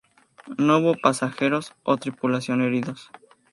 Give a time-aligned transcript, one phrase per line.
[0.57, 3.11] No hubo pasajeros o tripulación heridos.